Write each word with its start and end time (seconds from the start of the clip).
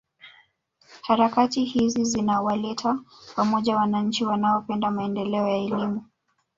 Harakati 1.01 1.63
hizi 1.63 2.03
zinawaleta 2.05 2.97
pamoja 3.35 3.75
wananchi 3.75 4.25
wanaopenda 4.25 4.91
maendeleo 4.91 5.47
ya 5.47 5.57
elimu 5.57 6.05